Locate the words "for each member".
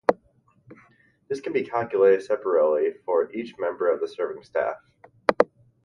3.05-3.87